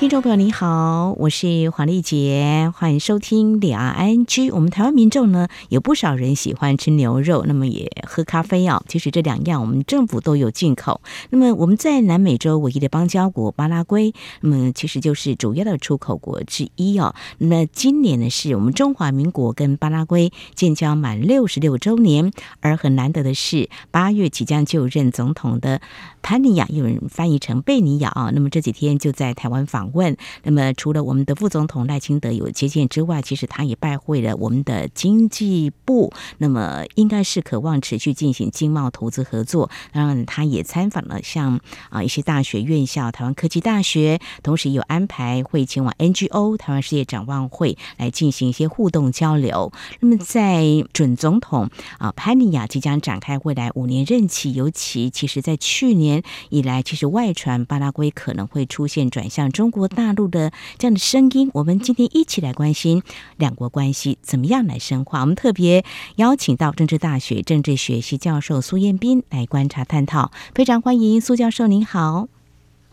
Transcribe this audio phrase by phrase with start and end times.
[0.00, 4.50] 听众朋友你好，我是黄丽杰，欢迎收听两岸 ING。
[4.50, 8.82] 我们台湾民众呢，有不少人喜欢吃牛肉，那么也喝咖啡哦。
[8.88, 11.02] 其实这两样我们政府都有进口。
[11.28, 17.14] 那么我们在南美洲唯一的邦交国巴拉圭，那么其实就是主要的出口国之一哦。
[17.36, 25.82] 那今年呢，是我们中华民国跟巴拉圭建交满六十六周年，而很难得的是，八月即将就任总统的
[26.22, 28.30] 潘尼亚，有人翻译成贝尼亚啊。
[28.32, 30.16] 那么这几天就在台湾访问。
[30.42, 36.12] 那么除了我们的副总统赖清德有接见之外，其实他也拜会了我们的经济部。
[36.38, 39.70] 那么应该是渴望持续进行经贸投资合作。
[39.92, 49.72] 当然，他也参访了像啊一些大学院校，台湾科技大学，同时有安排会前往 NGO 台湾世界展望会来进行一些互动交流。
[50.00, 59.79] 那么在准总统啊潘尼亚即将展开未来五年任期，尤其其实在去年以来，其实外传巴拉圭可能会出现转向中国。
[59.80, 63.02] 国大陆的这样的声音，我们今天一起来关心
[63.38, 65.22] 两国关系怎么样来深化。
[65.22, 65.84] 我们特别
[66.16, 72.28] 邀请到政治大学政治学系教授苏彦斌来观察探讨，非常欢迎苏教授，您好。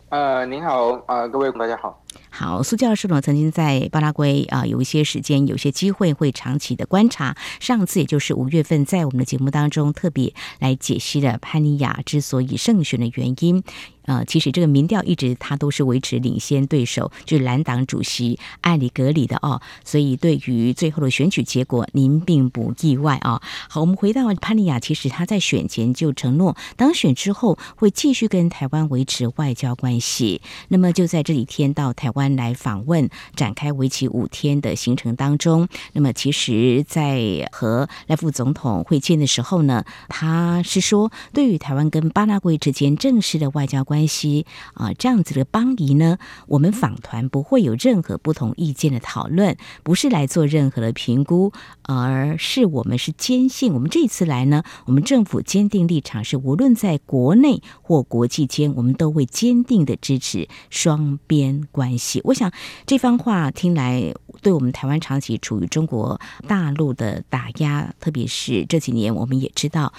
[0.08, 2.02] 呃，您好，呃，各位大家好。
[2.30, 7.36] 好，苏教授呢曾经在巴拉圭啊、有一些时间，有些机会会长期的观察。
[7.58, 13.62] 上次也就是五月份，在我们的节目当中特别来解析了潘尼亚之所以胜选的原因。
[14.04, 19.60] 呃，其实这个民调一直他都是维持领先对手，就是蓝党主席艾里格里的哦。
[19.84, 30.40] 所以对于最后的选举结果，您并不意外啊、好，我们回到潘尼亚，其实他在选前就承诺，当选之后会继续跟台湾维持外交关系。
[30.68, 43.98] 那么就在这几天到台台湾来访问，展开为期五天的行程当中，那么其实，在和赖副总统会见的时候呢，他是说，对于台湾跟巴拉圭之间正式的外交关系。
[43.98, 51.52] 关系啊，这样子的邦谊呢，我们访团不会有任何不同意见的讨论，不是来做任何的评估，
[51.82, 62.20] 而是我们是坚信，我们这次来呢，我们政府坚定立场是，无论在国内或国际间，我们都会坚定的支持双边关关系。
[62.24, 62.52] 我想
[62.86, 64.12] 这番话听来，
[64.42, 69.92] 对我们台湾长期处于中国大陆的打压，特别是这几年，我们也知道。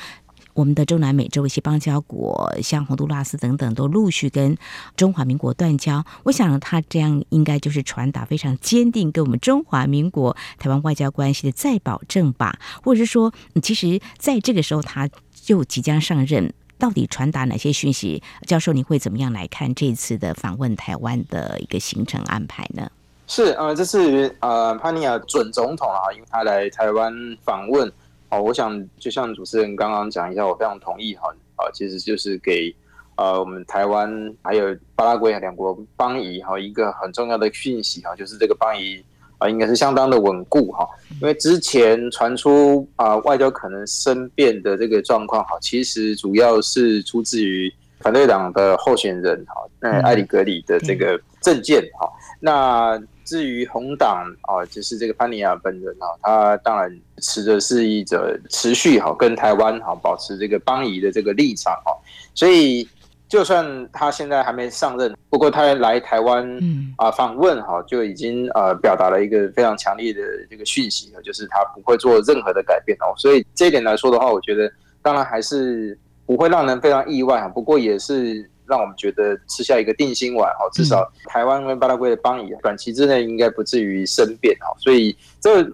[0.54, 4.58] 我们的中南美洲一些邦交国，像洪都拉斯等等，都陆续跟
[4.98, 6.04] 中华民国断交。
[6.24, 12.60] 我想他这样应该就是传达非常坚定，跟我们中华民国台湾外交关系的再保证吧。
[12.84, 13.34] 或者是说，
[13.64, 18.23] 其实在这个时候他就即将上任，到底传达哪些讯息？
[18.47, 22.90] 教授，你会怎么样来看这次的访问台湾的一个行程安排呢？
[23.28, 27.13] 是呃，这是呃潘尼亚准总统啊，因为他来台湾
[27.44, 27.91] 访问。
[28.31, 32.72] 哦，我想就像主持人刚刚讲一下，我非常同意哈啊，其实就是给
[33.16, 34.07] 呃我们台湾
[34.44, 39.03] 还有巴拉圭两国邦谊哈一个很重要的讯息哈，就是这个邦谊
[39.40, 40.88] 啊应该是相当的稳固哈，
[41.20, 52.08] 因为之前传出啊外交可能生变的这个状况哈，其实主要是出自于反对党的候选人哈，那艾里格里的这个政见哈，
[52.40, 53.02] 那。
[53.26, 58.20] 至于红党啊，就是这个潘尼亚本人啊，他当然持的是一种
[58.50, 61.96] 持续哈跟台湾哈保持这个邦谊的这个立场哈，
[62.34, 62.90] 所以
[63.29, 66.59] 就算他现在还没上任，不过他来台湾
[66.97, 70.19] 啊访问哈，就已经呃表达了一个非常强烈的
[70.50, 73.13] 这个讯息，就是他不会做任何的改变哦。
[73.16, 74.69] 所以这一点来说的话，我觉得
[75.01, 78.50] 当然还是不会让人非常意外啊，不过也是。
[78.69, 85.67] 让我们觉得吃下一个定心丸哈，至少台湾跟巴拉圭的邦谊短期之内应该不至于生变哈，所以这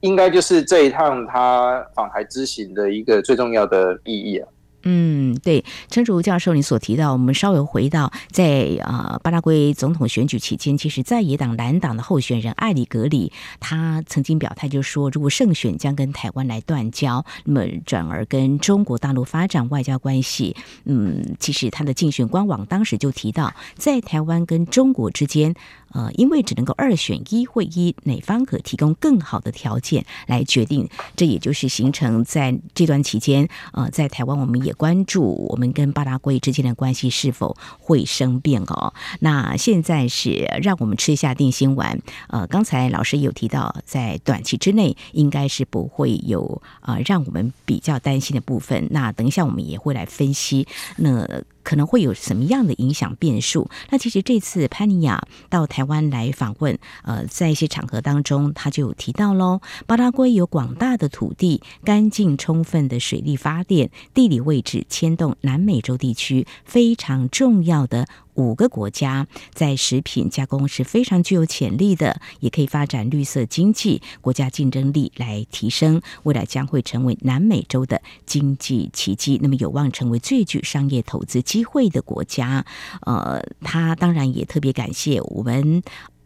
[0.00, 4.46] 应该就是这一趟他访台之行的一个最重要的意义啊。
[4.84, 20.56] 嗯，对，陈如教授，你所提到，我们稍微回到在、呃、巴拉圭总统选举期间，其实在野党蓝党的候选人艾里格里，他曾经表态就说，如果胜选将跟台湾来断交，那么转而跟中国大陆发展外交关系。
[20.84, 25.54] 嗯，其实他的竞选官网当时就提到，在台湾跟中国之间。
[25.92, 38.92] 呃，因为只能够二选一，会依哪方可提供更好的条件来决定，这也就是形成在这段期间，呃，在台湾我们也关注我们跟巴拉圭之间的关系是否会生变哦。
[39.20, 42.00] 那现在是让我们吃一下定心丸。
[42.28, 48.88] 呃，刚才老师有提到，在短期之内应该是不会有呃让我们比较担心的部分。
[48.90, 50.66] 那等一下我们也会来分析。
[50.96, 51.26] 那
[51.62, 53.68] 可能会有什么样的影响变数？
[53.90, 68.06] 那其实这次潘尼亚到台湾来访问，呃，在一些场合当中，他就有提到喽，巴拉圭有广大的土地、干净充分的水利发电、地理位置牵动南美洲地区非常重要的。
[68.34, 82.64] 五个国家在食品加工是非常具有潜力的，也可以发展绿色经济，国家竞争力来提升，未来将会成为南美洲的经济奇迹，那么有望成为最具商业投资机会的国家。
[83.02, 85.82] 呃，他当然也特别感谢我们。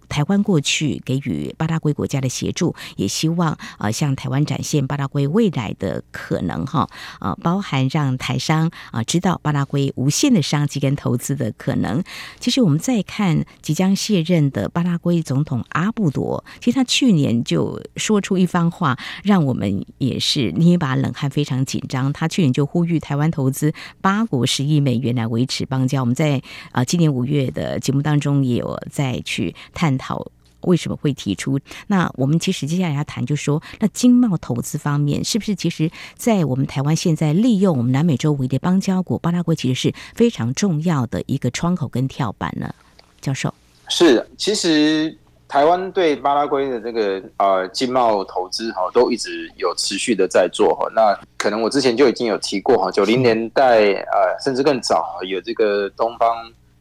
[0.09, 6.89] 台湾过去给予巴拉圭国家的协助，也希望呃向台湾展现巴拉圭未来的可能哈，
[7.21, 12.03] 呃包含让台商啊知道巴拉圭无限的商机跟投资的可能。
[12.39, 22.13] 其实我们再看即将卸任的巴拉圭总统阿布多，其实他去年就说出一番话，让我们也是捏把冷汗，非常紧张。
[22.13, 26.01] 他去年就呼吁台湾投资八国十亿美元来维持邦交。
[26.03, 26.41] 我们在
[26.73, 29.96] 啊今年五月的节目当中也有再去探。
[29.97, 30.27] 讨
[30.63, 31.61] 为什么会提出？
[31.87, 42.75] 那我们其实接下来要谈，就说，那经贸投资方面，是不是其实，在我们台湾现在利用我们南美洲为的邦交国巴拉圭，其实是非常重要的一个窗口跟跳板呢？
[43.21, 43.53] 教授
[43.89, 45.17] 是，其实
[45.47, 50.89] 台湾对巴拉圭的这个呃经贸投资哈，都一直有持续的在做哈。
[50.93, 56.29] 那可能我之前就已经有提过哈，九零年代呃甚至更早有这个东方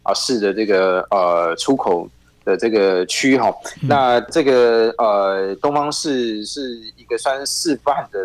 [0.02, 2.10] 啊式的这个呃出口。
[2.46, 3.52] 的这个区哈，
[3.82, 8.20] 那这个呃东方市是一个算是示范的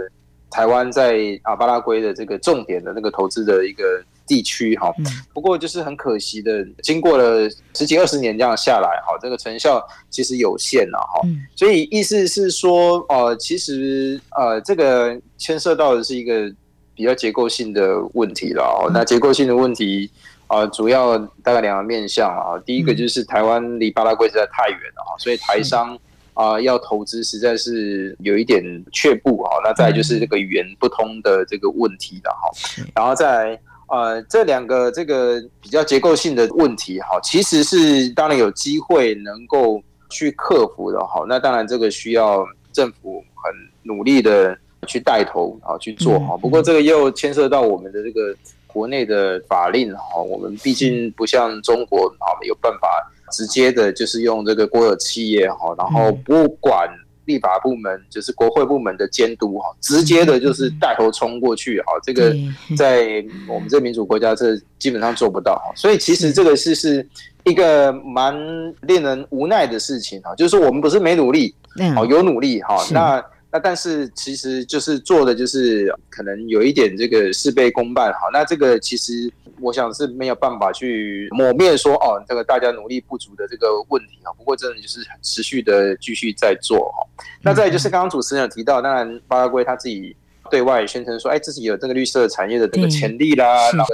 [0.50, 3.82] 台湾在啊巴拉圭的这个重点的那个投资的一个
[4.26, 4.92] 地区哈。
[5.32, 11.26] 不过就是很可惜的，经过了十几二十年这样下来哈，这个成效其实有限了哈。
[11.56, 16.52] 所以意思是说，呃，其实呃这个牵涉到的是一个
[16.94, 18.90] 比较结构性的问题了哦。
[18.92, 20.10] 那结构性的问题。
[20.50, 22.60] 啊，主要大概两个面向啊。
[22.66, 25.96] 第一个就是台湾离巴拉圭实在太远了啊，所以台商
[26.34, 28.60] 啊要投资实在是有一点
[28.92, 29.50] 却步啊。
[29.62, 32.50] 那再来就是这个语言不通的这个问题了哈。
[32.96, 41.24] 然后再来呃这两个这个比较结构性的问题哈，其实是当然有机会能够去克服的哈。
[41.28, 43.54] 那当然这个需要政府很
[43.84, 44.58] 努力的
[44.88, 46.36] 去带头啊去做哈。
[46.36, 48.34] 不过这个又牵涉到我们的这个。
[48.72, 52.88] 国内的法令哈，我们毕竟不像中国啊，有办法
[53.30, 56.88] 直接的，就是用这个国有企业哈，然后不管
[57.26, 62.34] 立法部门，就是国会部门的监督哈，直接的就是带头冲过去哈，这个
[62.76, 67.08] 在我们这民主国家这基本上做不到哈，所以其实这个是是
[67.44, 68.34] 一个蛮
[68.82, 71.54] 令人无奈的事情哈，就是说我们不是没努力，
[71.96, 73.24] 哦，有努力哈，那。
[73.52, 79.28] 那但是其实就是做的就是可能有一点这个事倍功半哈，那这个其实
[79.60, 84.32] 我想是没有办法去抹灭说哦，这个大家努力不足的这个问题啊。
[84.38, 87.24] 不过真的就是持续的继续在做哈。
[87.42, 90.14] 那再就是刚刚主持人有提到，当然巴拉圭他自己
[90.48, 93.86] 对外宣称说，哎，自己有这个绿色产业的这个潜力啦，然后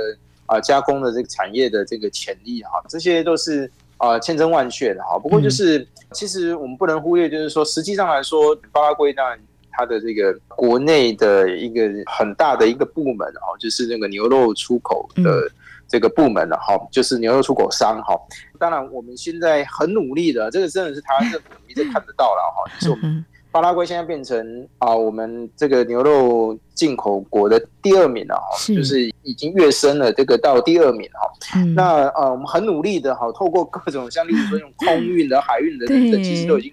[0.44, 3.70] 啊加工的这个产业的这个潜力哈，这些都是。
[3.98, 5.19] 啊，千真万确的哈。
[5.19, 9.38] 不过就是，其实我们不能忽略，就是说，实际上来说，巴拉圭当然
[9.70, 15.50] 它的这个国内的一个很大的一个部门哦，就是那个牛肉出口的
[15.88, 18.14] 这个部门了哈，就是牛肉出口商哈。
[18.58, 23.25] 当然，我们现在很努力的，这个真的是台湾政府一直看得到了哈，就是我们。
[23.56, 31.58] 巴拉圭现在变成啊，我们这个牛肉进口国的第二名了哈，就是已经跃升了，这个到第二名哈。
[31.75, 36.72] 那呃，我们很努力的哈，透过各种像例如说用空运的、海运的等等，其实都已经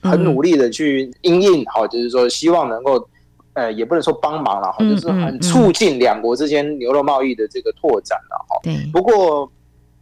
[0.00, 3.04] 很很努力的去应应哈，就是说希望能够
[3.54, 8.60] 呃，也不能说帮忙了哈，就是很促进两国之间牛肉贸易的这个拓展了哈。
[8.62, 9.50] 对，不过。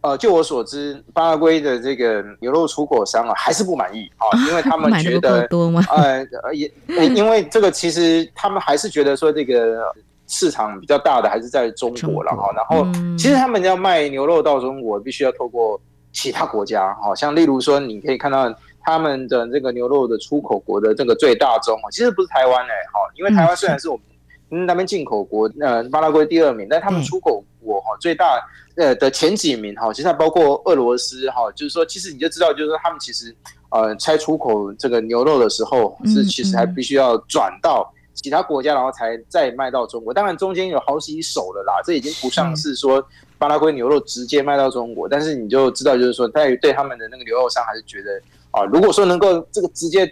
[0.01, 5.47] 呃，就我所知，巴拉圭的这个牛肉出口商啊，还是不满意啊，因为他们觉得，
[5.91, 9.83] 呃，也因为这个其实他们还是觉得说，这个
[10.25, 12.51] 市场比较大的还是在中国了哈。
[12.55, 12.83] 然后，
[13.15, 15.79] 其实他们要卖牛肉到中国，必须要透过
[16.11, 24.03] 其他国家，好像例如说，你可以看到他们的这个牛肉的出口国的这个最大宗，其实不是台湾哎，哈，因为台湾虽然是我们
[24.51, 28.39] 那边进口国，呃，巴拉圭第二名，但他们出口国哈最大。
[28.77, 33.35] 呃的前几名哈，其实包括俄罗斯哈，就是说，其实你就知道，就是说他们其实
[33.69, 40.13] 呃，拆出口这个牛肉的时候，是其实还必须要转到其他国家，然后才再卖到中国。
[40.13, 43.05] 当然中间有好几手了啦，这已经不像是说
[43.37, 48.09] 巴拉圭牛肉直接卖到中国，但是你就知道，就是说，在于对他们的那个牛肉商还是觉得
[48.51, 50.09] 啊，如果说能够这个直接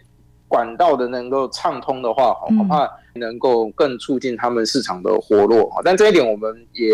[0.49, 5.71] 管道的能够畅通的话，恐怕能够更促进他们市场的活络。
[5.85, 6.89] 但这一点我们也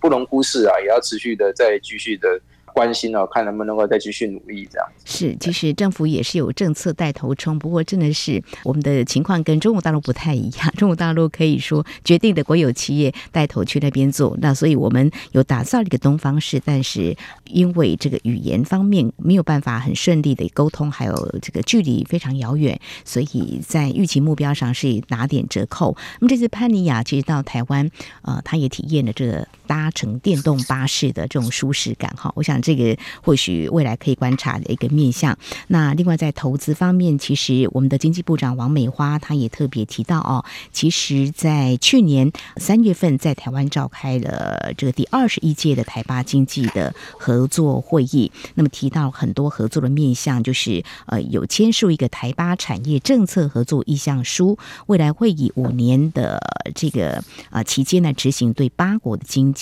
[0.00, 2.40] 不容忽视啊，也要持续的再继续的。
[2.72, 4.88] 关心哦，看能不能够再继续努力这样。
[5.04, 10.70] 是，其实政府也是有政策带头冲，不过真的是我们的情况跟中国大陆不太一样。
[10.76, 25.96] 中国大陆可以说决定的国有企业带头去那边做，那所以我们有打造一个东方式，但是因为这个语言方面没有办法很顺利的沟通，还有这个距离非常遥远，所以在预期目标上是拿点折扣。
[26.20, 27.90] 那么这次潘尼亚其实到台湾，
[28.22, 32.30] 呃，他也体验了这个搭乘电动巴士的这种舒适感哈。
[32.36, 32.50] 我想。
[32.60, 35.38] 这个或许未来可以观察的一个面向。
[35.68, 56.38] 那另外在投资方面，其实我们的经济部长王美花她也特别提到哦，其实，在去年三月份在台湾召开了这个第二十一届的台巴经济的合作会议，那么提到很多合作的面向，就是呃有签署一个台巴产业政策合作意向书，未来会以五年的
[56.74, 59.59] 这个呃期间呢执行对八国的经济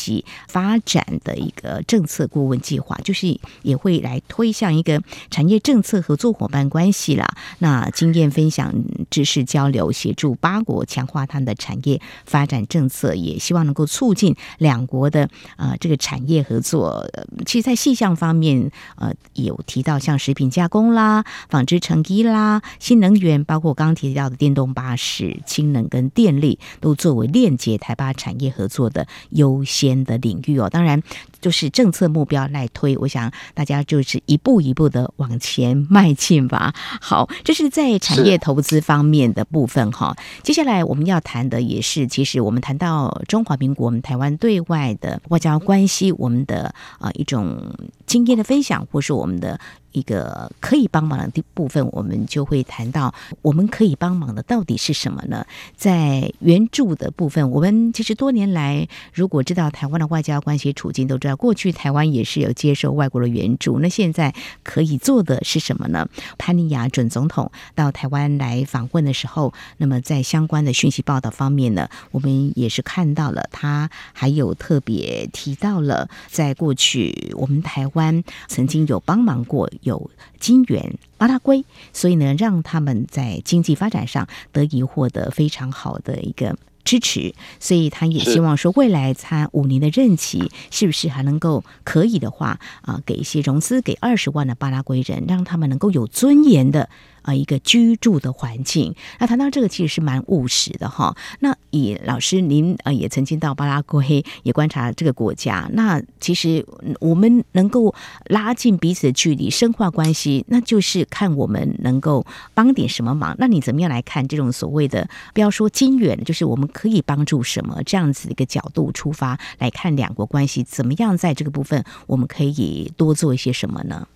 [0.49, 2.99] 发展的一个政策顾问计划。
[3.05, 5.01] 就是也会来推向一个
[5.31, 7.27] 产业政策合作伙伴关系啦，
[7.61, 8.75] 那经验分享、
[9.09, 17.09] 知识交流，协助八国强化他们的产业发展政策，也希望能够促进两国的、呃、这个产业合作。
[17.47, 30.69] 其实，在细项方面，呃，有提到像食品加工啦、纺织成衣啦、新能源，包括刚刚提到的电动巴士、氢能跟电力，都作为链接台巴产业合作的优先的领域哦。
[30.71, 31.03] 当然，
[31.41, 32.67] 就是政策目标来。
[32.75, 36.73] 推，我想大家就是一步一步的往前迈进吧。
[37.01, 40.15] 好，这是在产业投资方面的部分哈。
[40.43, 47.75] 接下来我们要谈的也是，其实我们谈到中华民国，我们台湾对外的外交关系，我们的啊一种
[48.07, 49.59] 经验的分享，或是我们的。
[49.99, 53.13] 一个可以帮忙的部分，我们就会谈到
[53.43, 55.45] 我们可以帮忙的到底是什么呢？
[55.77, 63.79] 在援助的部分，我们其实多年来，如果知道台湾的外交关系处境，都知道过去台湾也是有接受外国的援助。
[63.81, 66.09] 那现在可以做的是什么呢？
[66.39, 79.69] 潘尼亚准总统到台湾来访问的时候，那么在相关的讯息报道方面呢，我们也是看到了，他还有特别提到了，在过去我们台湾曾经有帮忙过。
[79.89, 87.35] 有金元巴拉圭，所以呢，让他们在经济发展上得以获得非常好的一个支持。
[87.59, 96.89] 所以他也希望说，未来他五年的任期，是不是还能够可以的话啊，给一些融资给二十万的巴拉圭人，让他们能够有尊严的。
[97.23, 98.95] 啊，一个居住的环境。
[99.19, 101.17] 那谈到这个，其实是蛮务实的哈。
[101.41, 105.69] 那以老师您呃也曾经到巴拉圭，也观察这个国家。
[105.73, 106.65] 那其实
[107.01, 107.95] 我们能够
[108.27, 113.35] 拉近彼此的距离，深化关系，那就是看我们能够帮点什么忙。
[113.39, 124.07] 那你怎么样来看这种所谓的不要说金援，就是我们可以帮助什么这样子的一个角度出发来看两国关系，怎么样在这个部分我们可以多做一些什么呢？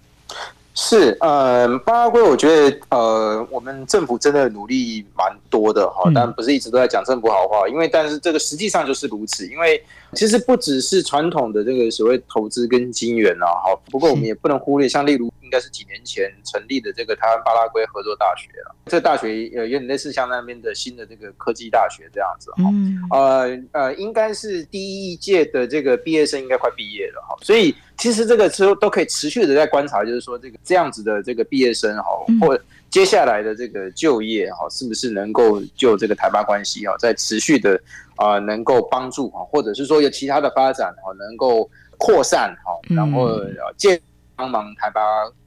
[0.74, 9.82] 是，呃，巴拉圭，我觉得，呃，我们政府真的努力蛮多的哈，但不是一直都在讲政府好话，因为，但是这个实际上就是如此，因为
[10.14, 15.30] 其实不只是传统的这个所谓投资跟金援啊，哈，不过我们也不能忽略，像例如。
[15.42, 18.74] 应该是几年前成立的这个台湾巴拉圭合作大学了。
[18.86, 22.62] 这大学呃有点类似像那边的新的这个科技大学这样子哈。
[23.10, 27.36] 呃呃，应该是第一届的这个毕业生应该快毕业了哈。
[27.42, 32.58] 所以其实这个时候都可以持续的在观察，就是说这个这样子的这个毕业生哈，或
[32.90, 37.80] 接下来的这个就业哈，是不是能够就这个台巴关系哈，在持续的
[38.16, 43.38] 啊能够帮助哈，或者是说有其他的发展哈，能够扩散哈，然后
[43.76, 44.02] 借
[44.34, 45.00] 帮忙台巴。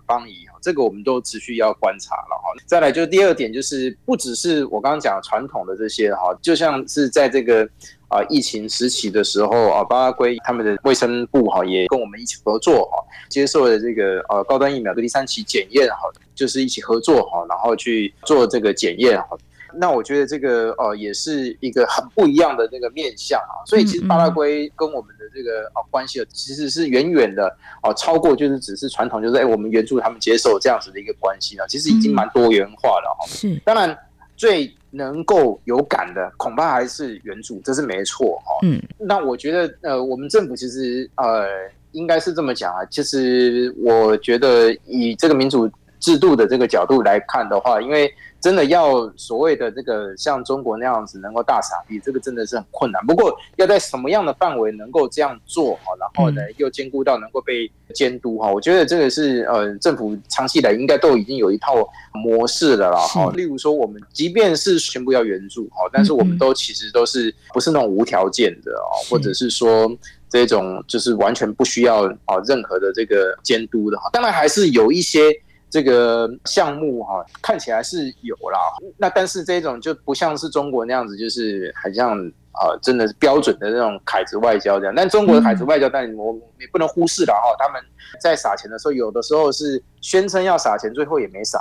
[0.06, 2.50] 邦谊哈，这个我们都持续要观察了哈。
[2.66, 7.64] 再来就是第二点，就是不只是我刚刚讲传统的这些哈，就像是在这个
[8.08, 12.98] 啊疫情时期的时候啊，巴拉圭他们的卫生部哈也跟我们一起合作哈，
[13.30, 19.38] 接受了这个呃高端疫苗的第三期检验哈，就是一起合作哈，然后去做这个检验哈。
[19.78, 27.46] 那我觉得这个呃也是一个很不一样的那个面向啊，所以其实巴拉圭跟我们的这个啊关系其实是远远的
[27.84, 33.28] 哦超过就是只是传统就是哎我们援助他们接受这样子的一个关系了，其实已经蛮多元化了哈。
[33.28, 33.96] 是，当然
[34.38, 38.60] 最能够有感的恐怕还是援助，这是没错哈。
[38.64, 41.46] 嗯，那我觉得呃我们政府其实呃
[41.92, 45.70] 应该是这么讲啊，其实我觉得以这个民主。
[45.98, 48.14] 制度的这个角度来看的话，因为
[48.46, 53.04] 真的要所谓的这个像中国那样子能够大傻逼，这个真的是很困难。
[53.04, 61.74] 不过要在什么样的范围能够这样做哈，然后呢又兼顾到能够被监督哈，我觉得这个是呃政府长期以来应该都已经有一套
[62.14, 63.32] 模式了啦哈。
[63.32, 69.92] 例如说我们即便是宣布要援助哈，但是我们都其实都是不是那种无条件的哦，或者是说
[70.30, 74.08] 这种就是完全不需要啊任何的这个监督的哈。
[74.14, 75.36] 当然还是有一些。
[75.70, 78.60] 这个项目哈，看起来是有啦，
[78.98, 82.18] 那但是这种就不像是中国那样子，就是很像
[82.54, 84.94] 啊，真的是标准的那种凯子外交这样。
[84.96, 87.82] 但中国的凯子外交，但我也不能忽视了哈，他们
[88.22, 91.60] 在撒钱的时候，有的时候是宣称要撒钱，最后也没撒。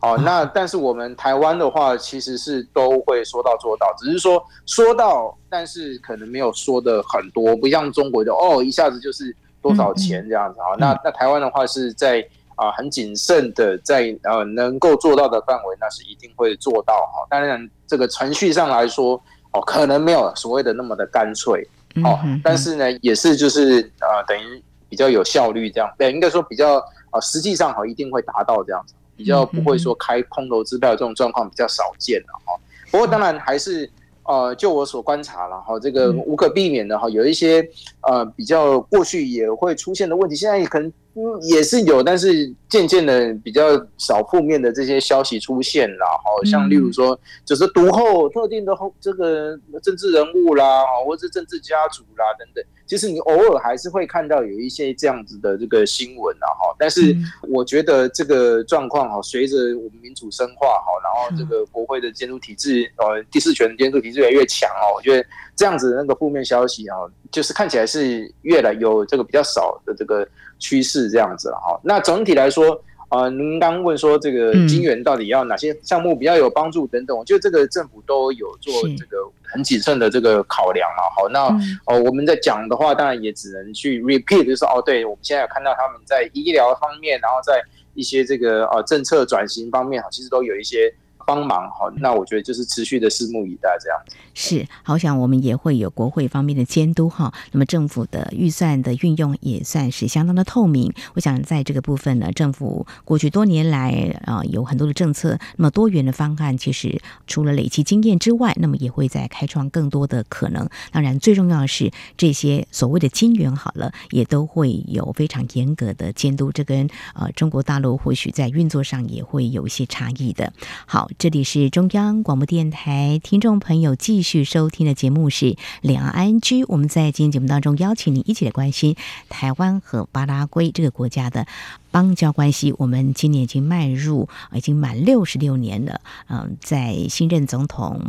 [0.00, 10.76] 哦，那但是我们台湾的话，其实是都会说到做到，只是说说到，但是可能没有说的很多，不像中国的哦，一下子就是多少钱这样子啊。
[10.78, 12.24] 那那台湾的话是在。
[12.58, 17.24] 啊，很谨慎的在呃能够做到的范围，那是一定会做到哈。
[17.30, 19.14] 当然，这个程序上来说，
[19.52, 21.64] 哦，可能没有所谓的那么的干脆，
[22.02, 26.78] 哦，但是呢，也是就是呃等于比较有效率这样，对，应该说比较
[27.10, 32.60] 啊，实际上哈一定会达到这样子，比较不会说开空头支票这种状况比较少见的哈。
[32.90, 33.88] 不过当然还是
[34.24, 37.64] 呃，就我所观察了哈，这个无可避免的哈，有一些
[38.00, 40.92] 呃比较过去也会出现的问题，现在可能。
[41.14, 43.62] 嗯，也是有，但是渐渐的比较
[43.96, 52.64] 少负面的这些消息出现了，好像例如说，就是独后特定的后这个政治人物啦，或者是政治家族啦等等。
[52.86, 57.14] 其实你偶尔还是会看到有一些这样子的这个新闻啊，哈，但是
[57.48, 66.96] 我觉得这个状况哈，随着我们民主深化哈，然后这个国会的监督体制，呃，第四权监督体制越来越强哦，我觉得这样子的那个负面消息啊，
[67.30, 70.26] 就是看起来是越来有这个比较少的这个
[70.58, 71.80] 趋势这样子了哈。
[71.82, 72.80] 那总体来说。
[73.10, 81.02] 啊、呃，您刚问说这个金源到底要哪些项目比较有帮助等等，我觉得这个政府都有做这个很谨慎的这个考量嘛。
[81.16, 81.46] 好，那
[81.86, 87.62] 哦我们在讲的话，当然也只能去 repeat，就是哦，对，我们现在有看到他们在医疗方面，然后在
[87.94, 90.92] 一些这个呃政策转型方面，哈，其实都有一些。
[91.28, 93.98] 帮忙哈，那我觉得就是持续的拭目以待，这样
[94.32, 94.66] 是。
[94.82, 100.90] 好想我们也会有国会方面的监督哈，那么政府的预算的运用也算是相当的透明。
[101.12, 110.66] 我想在这个部分呢，政府过去多年来啊有很多的政策，那么多元的方案，其实除了累积经验之外，那么也会在开创更多的可能。
[110.90, 116.50] 当然，最重要的是这些所谓的金援好了，也都会有非常严格的监督。
[116.50, 120.50] 这跟呃中国大陆或许在运作上也会有一些差异的。
[120.86, 121.06] 好。
[121.18, 125.46] 这里是中央广播电台，听众朋友继续收听的节目是
[125.80, 126.62] 《两岸安居》。
[126.68, 128.94] 我们在今天节目当中邀请你一起来关心
[129.28, 131.48] 台湾和巴拉圭这个国家的。
[131.90, 136.00] 邦交关系，我们今年已经迈入，已经满六十六年了。
[136.28, 138.00] 嗯，在新任总统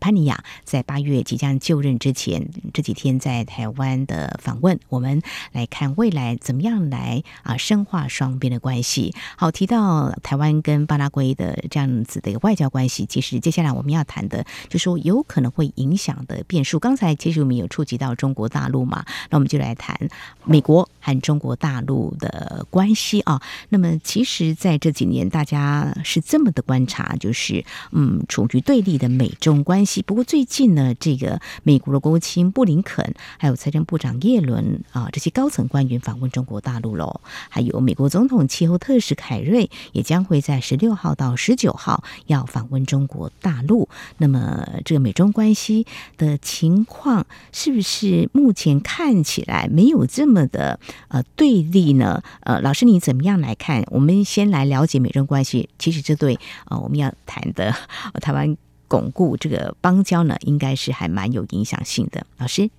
[0.00, 5.22] 潘尼亚在八月即将就任之前，这几天在台湾的访问，我们
[5.52, 9.14] 来看未来怎么样来啊深化双边的关系。
[9.36, 16.78] 好，提到台湾跟巴拉圭的这样子的一个外交关系，其实接下来我们要谈的，就是说有可能会影响的变数。
[16.80, 19.96] 刚才其实我们有触及到中国大陆嘛，那我们就来谈
[20.44, 23.22] 美国和中国大陆的关系。
[23.28, 27.62] 啊，那么其实在这几年，大家是这么的观察，就是
[27.92, 30.00] 嗯，处于对立的美中关系。
[30.00, 37.20] 不过最近呢，这个美国的国务卿布林肯，还有财政部长耶伦啊，这些高层官员访问中国大陆喽。
[37.50, 43.90] 还有美国总统气候特使凯瑞也将会在十六号到十九号要访问中国大陆。
[44.16, 45.86] 那么这个美中关系
[46.16, 52.22] 的情况，是不是目前看起来没有这么的呃对立呢？
[52.40, 53.17] 呃，老师你怎么？
[53.18, 53.82] 怎么样来看？
[53.90, 55.68] 我们先来了解美中关系。
[55.76, 57.74] 其实这对啊、呃，我们要谈的
[58.22, 62.24] 台湾巩固这个邦交呢，应该是还蛮有影响性的。
[62.38, 62.70] 老师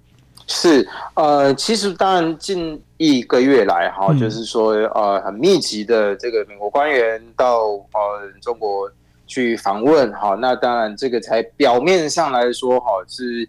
[0.47, 8.89] 是呃，其实当然近一个月来哈，就是说呃，很密集的这个美国官员到呃中国
[9.27, 13.45] 去访问哈，那当然这个才表面上来说哈是。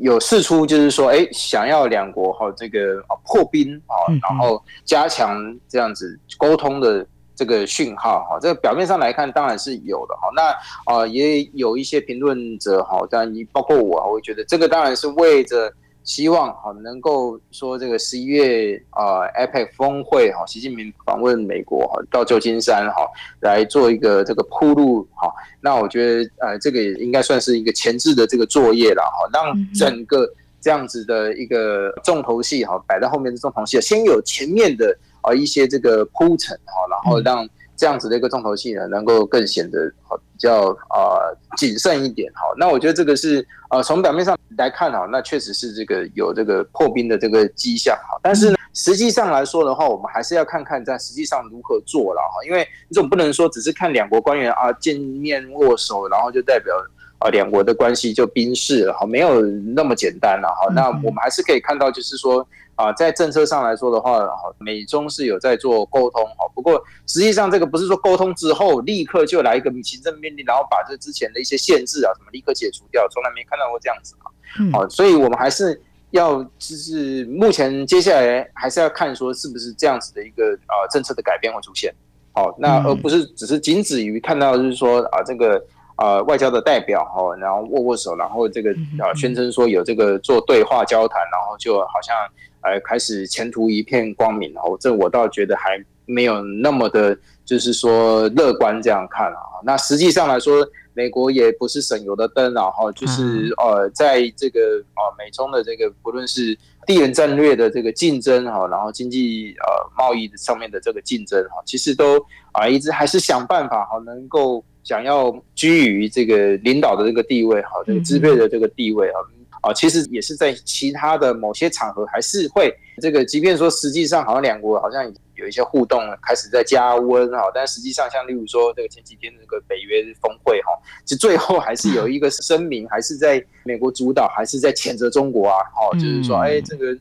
[0.00, 3.94] 有试出，就是说，哎，想要两国哈这个啊破冰啊，
[4.28, 5.36] 然后加强
[5.68, 8.38] 这样子沟通的这个讯号哈。
[8.40, 10.28] 这个表面上来看，当然是有的哈。
[10.34, 15.72] 那啊，也有一些评论者哈，当然你包括我，我会觉得这个当然是为着。
[16.10, 25.32] 希望哈能够说这个十一月啊 APEC 峰会哈，习近平访问美国哈，到旧金山哈来做一个这个铺路哈。
[25.60, 30.28] 那我觉得呃这个也应该算是一个前置的这个作业了哈，让整个
[30.60, 34.92] 这样子的一个重头戏哈摆在后面的重头戏，先有前面的
[35.22, 37.48] 啊一些这个铺陈哈，然后让。
[37.80, 41.16] 这样子的一个重头戏呢，能够更显得比较啊
[41.56, 42.30] 谨慎一点。
[42.34, 48.20] 好，那我觉得这个是呃从表面上来看哈，那确实是这个有这个破冰的这个迹象哈。
[48.22, 56.74] 但是呢，实际上来说的话，我们还是要看看在实际上如何做了哈，因为你总不能说只是看两国官员啊见面握手，然后就代表。
[57.20, 60.72] 啊，两国的关系就冰释了哈，没有那么简单了哈。
[60.72, 64.26] 那我们还是可以看到，就是说啊，在政策上来说的话，
[64.58, 66.48] 美中是有在做沟通哈。
[66.54, 74.30] 不过实际上这个不是说沟通之后立刻就来一个行政命令，然后把这之前的一些限制啊什么立刻解除掉，从来没看到过这样子嘛。
[74.72, 75.78] 好，所以我们还是
[76.12, 81.94] 要就是目前接下来还是要看说是不是这样子的一个啊政策的改变会出现。
[82.32, 85.62] 好，那而不是只是仅止于看到就是说啊这个。
[86.00, 92.16] 呃，外交的代表哈，然后握握手，然后这个呃宣称说有这个做对话交谈，然后就好像
[92.62, 99.60] 呃开始前途一片光明，然后这我倒觉得还没有那么的，就是说乐观这样看啊。
[99.62, 112.18] 那实际上来说，美国也不是省油的灯，然后就是呃在这个呃美中的这个不论是地缘战略的这个竞争哈，然后经济呃贸易上面的这个竞争哈，其实都
[112.52, 114.64] 啊一直还是想办法哈能够。
[114.82, 119.20] 想要居于这个领导的这个地位，哈，这个支配的这个地位啊，
[119.60, 130.72] 啊，其实也是在其他的某些场合还是会这个，即便说实际上好像两国好像有一些互动开始在加温哈，但实际上像例如说这个前几天这个北约峰会哈，
[131.04, 136.96] 其实最后还是有一个声明，还是在美国主导，还是在谴责中国啊，哦，就是说哎这个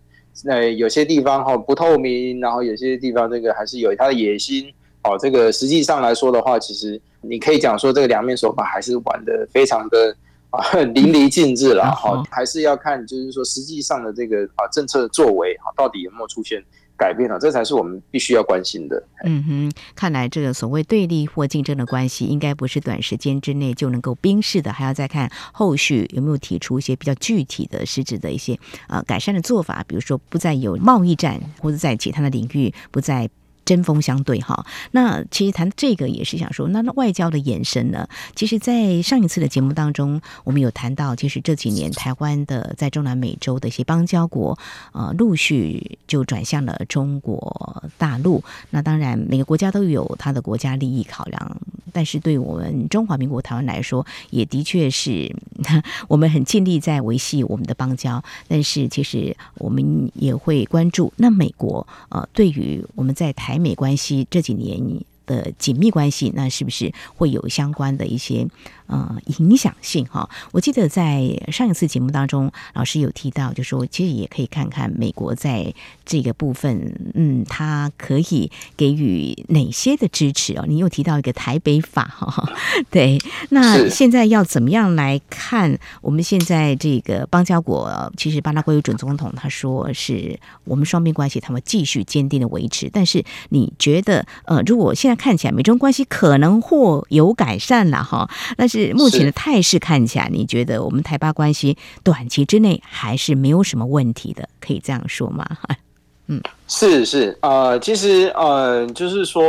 [0.46, 4.72] 呃有些地方哈不透明，然后有些地方这个还是有他的野心。
[5.04, 10.16] 哦，这个实际上来说的话，其实你可以讲说，这个两面手法还是玩得非常的
[10.50, 10.60] 啊
[10.94, 16.62] 淋漓尽致了哈，还是要看就是说实际上的这个啊政策作为啊，到底有没有出现
[16.98, 19.02] 改变了，这才是我们必须要关心的。
[19.24, 28.60] 嗯哼，看来这个所谓对立或竞争的关系，应该不是短时间之内就能够冰释的，还要再看后续有没有提出一些比较具体的实质的一些
[28.90, 33.30] 呃改善的做法，比如说不再有贸易战，或者在其他的领域不再。
[33.70, 38.10] 针锋相对哈，那其实谈这个也是想说，那那外交的延伸呢？
[38.34, 44.58] 其实，在上一次的节目当中，我们有谈到，其实这几年台湾的在中南美洲的一些邦交国，
[44.92, 48.44] 呃，陆续就转向了中国大陆。
[48.72, 51.62] 那当然，每个国家都有它的国家利益考量，
[51.94, 55.32] 但是对我们中华民国台湾来说，也的确是
[56.10, 58.24] 我们很尽力在维系我们的邦交。
[58.48, 64.80] 但是，其实我们也会关注，那美国呃，对于我们在台美关系这几年
[65.26, 68.48] 的紧密关系，那是不是会有相关的一些？
[68.90, 75.72] 呃，影响性哈，我记得在上一次节目当中，老师有提到，就说其实也可以看看美国在
[76.04, 80.66] 这个部分，嗯，它可以给予哪些的支持哦。
[80.68, 82.52] 你又提到一个台北法哈，
[82.90, 88.12] 对，那现在要怎么样来看我们现在这个邦交国？
[88.18, 98.79] 其实巴拉圭准总统他说是我们双边关系他们继续坚定的维持，但是你觉得呃，如果现在看起来美中关系可能或有改善了哈，但是。
[98.94, 105.46] 目前的态势看起来，你觉得我们台巴关系短期之内还是没有什么问题的，可以这样说吗？
[106.32, 109.44] 嗯，是是，呃，其实呃，就是说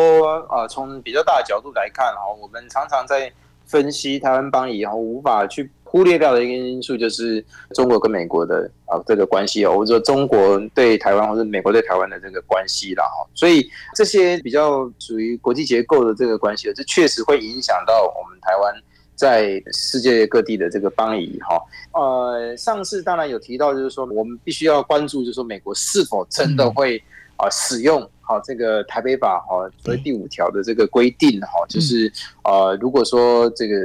[0.48, 3.30] 呃，从比较大的角度来看哈，我们常常在
[3.66, 18.74] 分析台湾邦以，后无法去忽略掉的一个因素，就是中国跟美国的啊这个关系哦，或者说中国对台湾或者美国对台湾的这个关系啦哈，所以这些比较属于国际结构的这个关系，这确实会影响到我们台湾。
[19.20, 21.60] 在世界各地的这个邦谊哈，
[21.92, 26.96] 呃，上次当然有提到，就是说我们必须要关注，就是说美国是否真的会
[27.36, 32.10] 啊使用好这个台北法哈，所以第五条的这个规定哈，就是
[32.44, 33.76] 呃，如果说这个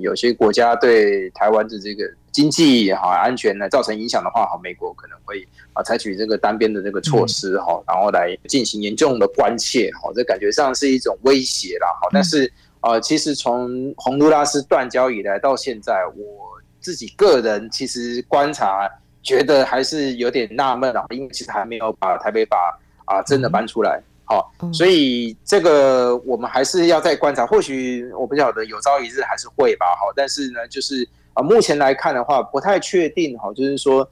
[0.00, 12.52] 有些国家对台湾的这个经济哈安全呢造成影响的话，哈，美国可能会啊采取这个单边的这个措施哈，然后来进行严重的关切哈，这感觉上是一种威胁啦哈，但是。
[12.82, 18.88] 呃，其实从洪都拉斯断交以来到现在，我自己个人其实观察，
[19.22, 34.08] 觉得还是有点纳闷啊，因为其实还没有把台北法啊真的搬出来，好，所以这个我们还是要再观察，或许我不晓得有朝一日还是会吧，好，但是呢，就是啊，目前来看的话，不太确定哈，就是说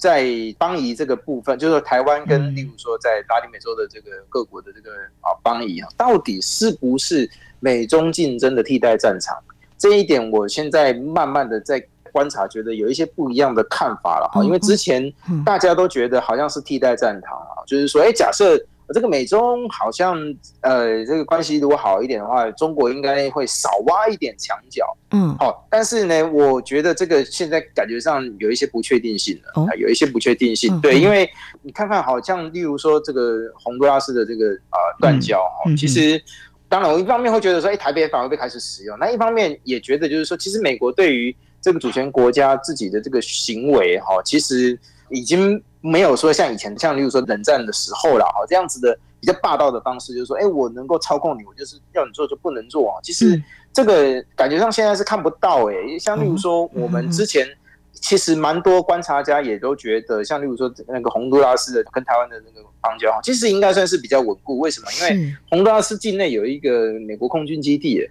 [0.00, 0.26] 在
[0.58, 7.30] 邦谊这个部分，就是说台湾跟例如说在拉丁美洲的这个各国的这个啊邦谊啊，到底是不是？
[7.62, 9.36] 美中竞争的替代战场，
[9.76, 11.78] 这一点我现在慢慢的在
[12.10, 14.42] 观察，觉得有一些不一样的看法了哈。
[14.42, 15.12] 因为之前
[15.44, 18.58] 大家都觉得好像是替代战场啊，就是说，哎，假设
[18.92, 20.16] 这个美中好像
[20.62, 24.84] 呃这个关系如果好一点的话，中国应该会少挖一点墙角。
[25.12, 30.74] 嗯，好、哦，但是呢，我觉得这个现在感觉上有一些不确定性了，哦、有一些不确定性。
[30.74, 31.28] 嗯、对，因为
[31.62, 36.20] 你看看，好像例如说这个洪都拉斯的这个啊、呃、断交哈，嗯、其实
[36.68, 44.78] 当然我一方面会觉得说，哎，台北反而被开始使用，那一方面也觉得就是说，其实美国对于这个主权国家自己的这个行为哈，其实
[45.10, 52.96] 已经没有说像以前，像例如说冷战的时候了哈，这样子的比较霸道的方式，就是说，哎，我能够操控你，我就是要你做就不能做啊。
[53.02, 53.42] 其实
[53.72, 57.46] 这个感觉上现在是看不到哎，像例如说我们之前
[57.92, 64.58] 其实蛮多观察家也都觉得，像例如说那个洪都拉斯的跟台湾的那个邦交，其实应该算是比较稳固。
[64.58, 64.86] 为什么？
[64.92, 68.08] 因为洪都拉斯境内有一个美国空军基地。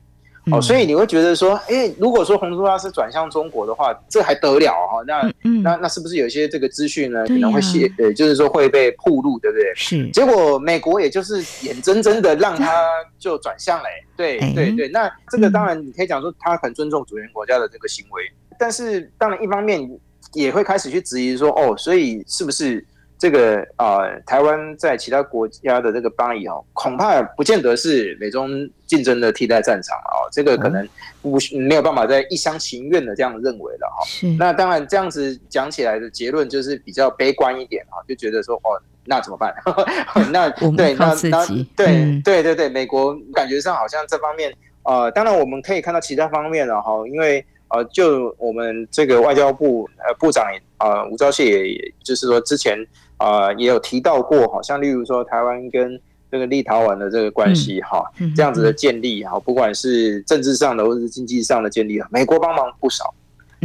[0.52, 5.04] 哦，所以你会觉得说，哎，如果说洪都拉斯转向中国的话，这还得了哈？
[5.08, 5.32] 那
[5.64, 7.26] 那那是不是有一些这个资讯呢？
[7.28, 9.74] 可能会泄，呃，就是说会被曝露，对不对？
[9.76, 10.10] 是。
[10.12, 12.86] 结果美国也就是眼睁睁的让他
[13.18, 13.86] 就转向了，
[14.16, 14.88] 对对对。
[14.90, 18.24] 那这个当然你可以讲说他很尊重主权国家的这个行为，
[18.58, 19.90] 但是当然一方面
[20.34, 22.86] 也会开始去质疑说，哦，所以是不是？
[23.20, 28.50] 这个呃，台湾在其他国家的这个邦谊哦，恐怕不见得是美中
[28.88, 30.88] 竞争的替代战场哦，这个可能
[31.22, 34.06] 不没有办法再一厢情愿的这样认为了哈。
[34.06, 34.26] 是。
[34.40, 39.54] 那当然这样子讲起来的结论就是比较悲观一点哈，就觉得说哦，那怎么办？
[40.32, 44.54] 那对，那那对对对对，美国感觉上好像这方面
[44.84, 47.46] 呃，当然我们可以看到其他方面了哈，因为。
[47.72, 52.76] 呃，就我们这个外交部呃部长也呃吴钊燮也，也就是说之前
[53.20, 56.00] 呃也有提到过，好像例如说台湾跟
[56.32, 58.04] 这个立陶宛的这个关系哈，
[58.36, 63.14] 这样子的建立哈，不管是政治上的或者是经济上的建立，美国帮忙不少，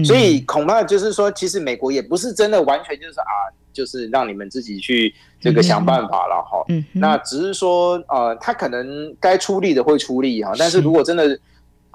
[0.05, 11.39] 所以恐怕就是说，其实美国也不是真的完全就是啊，就是让你们自己去这个想办法了哈，那只是说呃，他可能该出力的会出力哈，但是如果真的。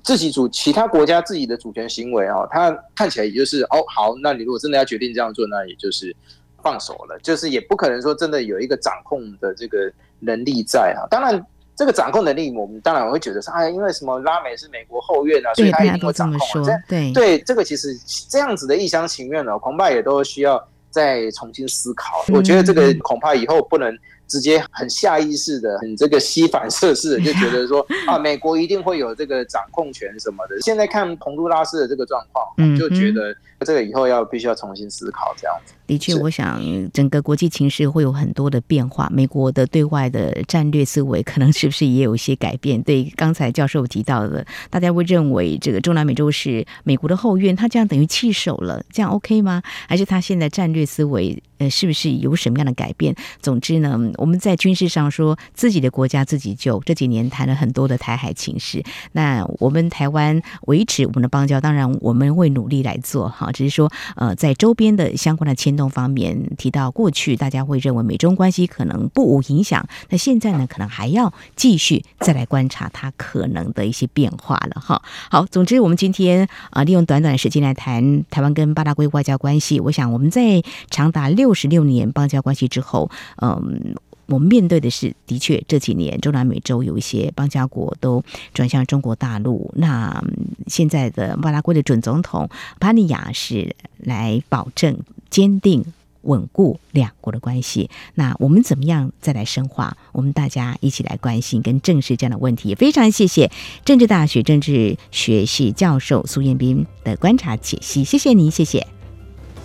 [0.01, 6.15] 自己主其他国家自己的主权行为哦，他看起来也就是哦好，那你如果真的要决定这样做，那也就是
[6.63, 11.07] 放手了，就是也不可能说真的有一个掌控的这个能力在啊。
[11.09, 11.45] 当然，
[11.75, 16.65] 这个掌控能力，我们当然我会觉得说，哎，因为什么拉美是美国后院啊，所以他一定会掌控。
[16.87, 17.95] 对对，这个其实
[18.29, 22.23] 这样子的一厢情愿呢，恐怕也都需要再重新思考。
[22.33, 23.97] 我觉得这个恐怕以后不能。
[24.29, 30.61] 直接很下意识的，很这个吸反射式的 就觉得说啊，美国一定会有这个掌控权什么的。
[30.61, 35.73] 现在看彭都拉斯的这个状况，就觉得这个以后要必须要重新思考这样子。
[35.87, 36.61] 的确，我想
[36.93, 42.79] 整个国际情势会有很多的变化，美国的对外的战略思维可能是不是也有一些改变？
[42.83, 49.63] 对，刚才教授提到的，大家会认为这个中南美洲是美国的后院，他这样等于弃守了，这样 OK 吗？
[49.87, 53.13] 还是他现在战略思维呃是不是有什么样的改变？
[53.41, 65.89] 总之呢，我们在军事上说自己的国家自己救，这几年谈了很多的台海情势，那我们台湾维持我们的邦交，当然我们会努力来做哈，只是说呃在周边的相关的牵动。
[65.89, 69.83] 方面提到过去，大家会认为美中关系可能不无影响。
[70.09, 75.01] 那现在呢，可能还要继续再来观察它可能的一些变化了哈。
[75.31, 79.79] 好，总之我们今天啊，利用短短的时间来谈台湾跟巴拉圭外交关系。
[79.79, 83.09] 我想我们在长达六六十六年邦交关系之后，
[83.41, 83.95] 嗯。
[84.31, 89.73] 我们面对的是，的确这几年中南美洲有一些邦交国都转向中国大陆。
[89.75, 90.23] 那
[90.67, 92.47] 现在的巴拉圭的准总统
[92.79, 94.99] 潘尼亚是来保证
[95.31, 95.83] 坚定
[96.21, 97.89] 稳固两国的关系。
[98.13, 99.97] 那我们怎么样再来深化？
[100.12, 102.69] 我们大家一起来关心跟正视这样的问题。
[102.69, 103.49] 也非常谢谢
[103.83, 108.85] 政治大学政治学系教授苏彦斌的观察解析，谢谢您，谢谢，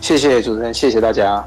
[0.01, 1.47] 谢谢主持人，谢谢大家。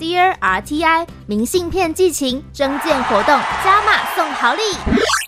[0.00, 4.62] RTI 明信片寄情征件活动加码送好礼，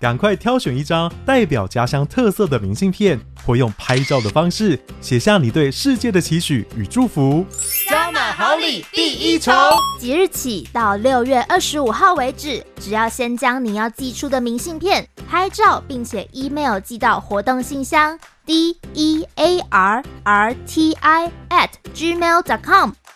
[0.01, 7.45] 赶快挑选一张代表家乡特色的明信片，或用拍照的方式写下你对世界的期许与祝福。
[7.87, 9.55] 加码好礼第一重，
[10.01, 15.07] 即日起到六月二十五号为止，只要先将你要寄出的明信片。
[15.29, 22.91] 拍照，并且 email 寄到活动信箱 d e a r r t i at gmail dot com，